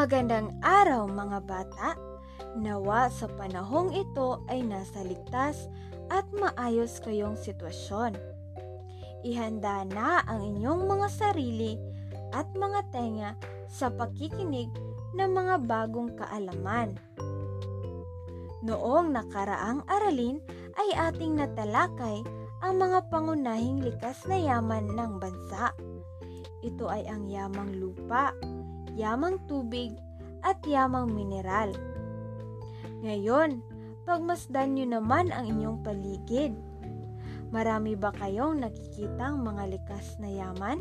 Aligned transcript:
Magandang 0.00 0.56
araw 0.64 1.12
mga 1.12 1.38
bata! 1.44 1.92
Nawa 2.56 3.12
sa 3.12 3.28
panahong 3.28 3.92
ito 3.92 4.40
ay 4.48 4.64
nasa 4.64 5.04
ligtas 5.04 5.68
at 6.08 6.24
maayos 6.32 7.04
kayong 7.04 7.36
sitwasyon. 7.36 8.16
Ihanda 9.28 9.84
na 9.84 10.24
ang 10.24 10.40
inyong 10.40 10.88
mga 10.88 11.04
sarili 11.12 11.76
at 12.32 12.48
mga 12.56 12.80
tenga 12.88 13.30
sa 13.68 13.92
pakikinig 13.92 14.72
ng 15.20 15.30
mga 15.36 15.68
bagong 15.68 16.16
kaalaman. 16.16 16.96
Noong 18.64 19.12
nakaraang 19.12 19.84
aralin 19.84 20.40
ay 20.80 20.96
ating 20.96 21.36
natalakay 21.36 22.24
ang 22.64 22.80
mga 22.80 23.04
pangunahing 23.12 23.84
likas 23.84 24.24
na 24.24 24.40
yaman 24.40 24.96
ng 24.96 25.20
bansa. 25.20 25.76
Ito 26.64 26.88
ay 26.88 27.04
ang 27.04 27.28
yamang 27.28 27.76
lupa, 27.76 28.32
yamang 28.94 29.38
tubig, 29.46 29.94
at 30.40 30.60
yamang 30.64 31.12
mineral. 31.12 31.72
Ngayon, 33.04 33.60
pagmasdan 34.08 34.76
nyo 34.76 35.00
naman 35.00 35.28
ang 35.32 35.48
inyong 35.48 35.78
paligid. 35.84 36.52
Marami 37.50 37.98
ba 37.98 38.14
kayong 38.14 38.62
nakikitang 38.62 39.42
mga 39.42 39.76
likas 39.76 40.16
na 40.22 40.30
yaman? 40.30 40.78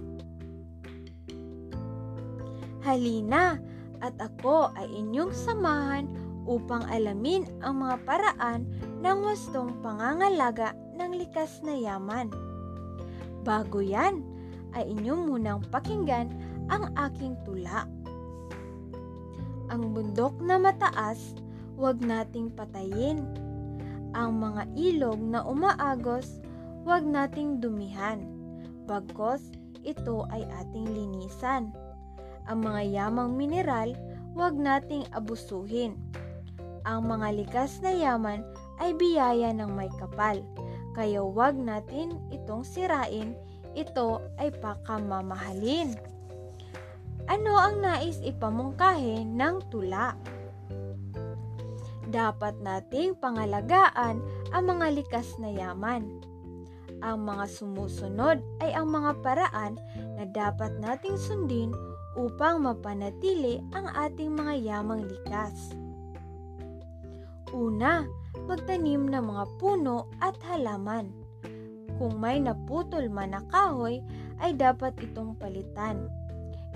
Halina 2.85 3.59
at 3.99 4.15
ako 4.15 4.71
ay 4.79 4.87
inyong 4.87 5.35
samahan 5.35 6.07
upang 6.47 6.87
alamin 6.87 7.45
ang 7.59 7.83
mga 7.83 7.99
paraan 8.07 8.63
ng 9.03 9.17
wastong 9.27 9.75
pangangalaga 9.83 10.71
ng 10.95 11.11
likas 11.19 11.59
na 11.61 11.75
yaman. 11.75 12.31
Bago 13.43 13.83
yan, 13.83 14.23
ay 14.77 14.93
inyong 14.93 15.29
munang 15.29 15.61
pakinggan 15.73 16.29
ang 16.69 16.93
aking 16.95 17.33
tula. 17.43 17.89
Ang 19.69 19.93
bundok 19.93 20.33
na 20.41 20.57
mataas, 20.57 21.37
huwag 21.77 22.01
nating 22.01 22.49
patayin. 22.57 23.21
Ang 24.17 24.41
mga 24.41 24.65
ilog 24.73 25.21
na 25.21 25.45
umaagos, 25.45 26.41
huwag 26.81 27.05
nating 27.05 27.61
dumihan. 27.61 28.25
Bagkos, 28.89 29.53
ito 29.85 30.25
ay 30.33 30.41
ating 30.65 30.89
linisan. 30.89 31.69
Ang 32.49 32.65
mga 32.65 32.81
yamang 32.89 33.37
mineral, 33.37 33.93
huwag 34.33 34.57
nating 34.57 35.05
abusuhin. 35.13 35.93
Ang 36.89 37.05
mga 37.05 37.37
likas 37.37 37.77
na 37.85 37.93
yaman 37.93 38.41
ay 38.81 38.97
biyaya 38.97 39.53
ng 39.53 39.69
may 39.69 39.91
kapal, 40.01 40.41
kaya 40.97 41.21
huwag 41.21 41.53
natin 41.53 42.17
itong 42.33 42.65
sirain, 42.65 43.37
ito 43.77 44.17
ay 44.41 44.49
pakamamahalin. 44.57 45.93
Ano 47.29 47.61
ang 47.61 47.85
nais 47.85 48.17
ipamungkahi 48.25 49.21
ng 49.21 49.69
tula? 49.69 50.17
Dapat 52.09 52.57
nating 52.57 53.21
pangalagaan 53.21 54.17
ang 54.49 54.63
mga 54.65 54.97
likas 54.97 55.37
na 55.37 55.53
yaman. 55.53 56.09
Ang 57.05 57.29
mga 57.29 57.45
sumusunod 57.53 58.41
ay 58.65 58.73
ang 58.73 58.89
mga 58.89 59.21
paraan 59.21 59.77
na 60.17 60.25
dapat 60.25 60.73
nating 60.81 61.21
sundin 61.21 61.69
upang 62.17 62.65
mapanatili 62.65 63.61
ang 63.77 63.85
ating 63.93 64.33
mga 64.33 64.65
yamang 64.65 65.05
likas. 65.05 65.77
Una, 67.53 68.09
magtanim 68.49 69.05
ng 69.05 69.21
mga 69.21 69.45
puno 69.61 70.09
at 70.17 70.33
halaman. 70.49 71.13
Kung 72.01 72.17
may 72.17 72.41
naputol 72.41 73.05
man 73.05 73.37
na 73.37 73.45
kahoy, 73.53 74.01
ay 74.41 74.57
dapat 74.57 74.97
itong 74.97 75.37
palitan 75.37 76.09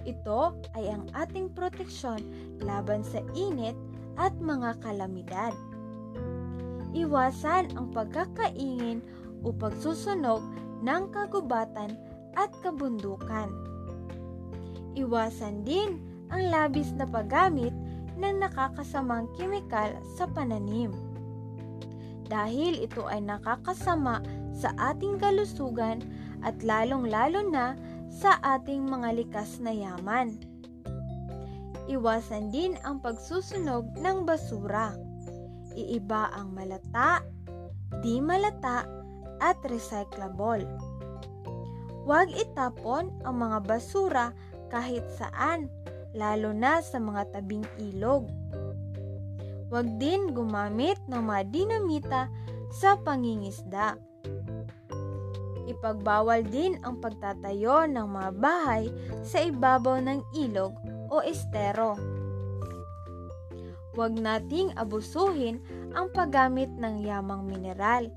ito 0.03 0.55
ay 0.75 0.91
ang 0.91 1.07
ating 1.15 1.51
proteksyon 1.51 2.19
laban 2.63 3.03
sa 3.03 3.19
init 3.35 3.75
at 4.19 4.35
mga 4.39 4.79
kalamidad. 4.83 5.55
Iwasan 6.93 7.73
ang 7.73 7.89
pagkakaingin 7.89 9.01
o 9.41 9.49
pagsusunog 9.49 10.45
ng 10.85 11.03
kagubatan 11.09 11.97
at 12.37 12.53
kabundukan. 12.61 13.49
Iwasan 14.93 15.65
din 15.65 15.97
ang 16.29 16.53
labis 16.53 16.93
na 16.93 17.09
paggamit 17.09 17.73
ng 18.17 18.35
nakakasamang 18.45 19.25
kimikal 19.33 19.89
sa 20.13 20.29
pananim. 20.29 20.93
Dahil 22.29 22.85
ito 22.85 23.09
ay 23.09 23.25
nakakasama 23.25 24.21
sa 24.53 24.69
ating 24.77 25.17
kalusugan 25.17 26.05
at 26.45 26.53
lalong-lalo 26.61 27.41
na 27.49 27.73
sa 28.13 28.37
ating 28.45 28.85
mga 28.85 29.09
likas 29.17 29.57
na 29.57 29.73
yaman. 29.73 30.37
Iwasan 31.89 32.53
din 32.53 32.77
ang 32.85 33.01
pagsusunog 33.01 33.97
ng 33.97 34.23
basura. 34.23 34.93
Iiba 35.73 36.29
ang 36.29 36.53
malata, 36.53 37.25
di 38.05 38.21
malata, 38.21 38.85
at 39.41 39.57
recyclable. 39.65 40.63
Huwag 42.05 42.29
itapon 42.31 43.09
ang 43.25 43.35
mga 43.41 43.57
basura 43.65 44.27
kahit 44.69 45.03
saan, 45.17 45.67
lalo 46.13 46.53
na 46.53 46.79
sa 46.79 47.01
mga 47.01 47.33
tabing 47.33 47.65
ilog. 47.81 48.29
Huwag 49.73 49.89
din 49.97 50.31
gumamit 50.31 51.01
ng 51.09 51.19
mga 51.19 51.43
dinamita 51.49 52.21
sa 52.69 52.93
pangingisda 53.01 53.97
Ipagbawal 55.63 56.43
din 56.47 56.75
ang 56.83 56.99
pagtatayo 56.99 57.87
ng 57.87 58.07
mga 58.07 58.31
bahay 58.35 58.91
sa 59.23 59.39
ibabaw 59.39 60.03
ng 60.03 60.19
ilog 60.35 60.75
o 61.07 61.23
estero. 61.23 61.95
Huwag 63.93 64.17
nating 64.17 64.73
abusuhin 64.73 65.61
ang 65.93 66.09
paggamit 66.09 66.69
ng 66.81 67.05
yamang 67.05 67.45
mineral 67.45 68.09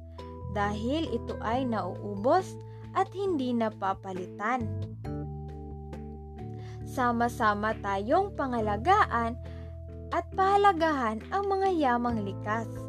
dahil 0.56 1.04
ito 1.12 1.36
ay 1.44 1.68
nauubos 1.68 2.56
at 2.96 3.12
hindi 3.12 3.52
napapalitan. 3.52 4.64
Sama-sama 6.88 7.76
tayong 7.84 8.32
pangalagaan 8.32 9.36
at 10.16 10.24
pahalagahan 10.32 11.20
ang 11.28 11.44
mga 11.44 11.68
yamang 11.76 12.24
likas. 12.24 12.85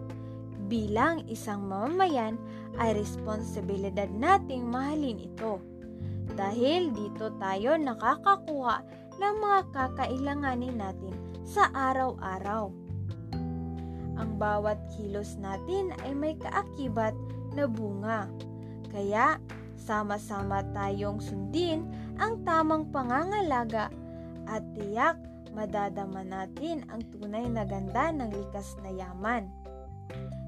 Bilang 0.68 1.24
isang 1.32 1.64
mamamayan 1.64 2.36
ay 2.76 2.92
responsibilidad 2.92 4.12
nating 4.12 4.68
mahalin 4.68 5.16
ito. 5.16 5.64
Dahil 6.36 6.92
dito 6.92 7.32
tayo 7.40 7.80
nakakakuha 7.80 8.84
ng 9.16 9.36
mga 9.40 9.60
kakailanganin 9.72 10.76
natin 10.76 11.16
sa 11.48 11.72
araw-araw. 11.72 12.68
Ang 14.20 14.32
bawat 14.36 14.76
kilos 14.98 15.40
natin 15.40 15.96
ay 16.04 16.12
may 16.12 16.36
kaakibat 16.36 17.16
na 17.56 17.64
bunga. 17.64 18.28
Kaya 18.92 19.40
sama-sama 19.80 20.68
tayong 20.76 21.24
sundin 21.24 21.88
ang 22.20 22.44
tamang 22.44 22.92
pangangalaga 22.92 23.88
at 24.50 24.66
tiyak 24.76 25.16
madadama 25.56 26.28
natin 26.28 26.84
ang 26.92 27.02
tunay 27.14 27.46
na 27.48 27.64
ganda 27.64 28.12
ng 28.12 28.30
likas 28.36 28.76
na 28.84 28.92
yaman. 28.92 29.48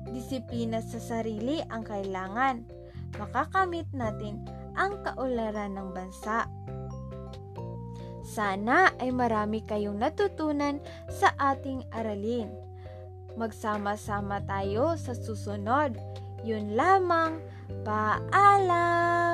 Disiplina 0.10 0.82
sa 0.82 0.98
sarili 0.98 1.62
ang 1.70 1.86
kailangan. 1.86 2.66
Makakamit 3.18 3.90
natin 3.94 4.46
ang 4.78 5.02
kaularan 5.02 5.76
ng 5.76 5.90
bansa. 5.94 6.46
Sana 8.30 8.94
ay 9.02 9.10
marami 9.10 9.66
kayong 9.66 9.98
natutunan 9.98 10.78
sa 11.10 11.34
ating 11.38 11.82
aralin. 11.90 12.54
Magsama-sama 13.34 14.46
tayo 14.46 14.94
sa 15.00 15.18
susunod. 15.18 15.98
Yun 16.46 16.78
lamang. 16.78 17.42
Paalam! 17.82 19.29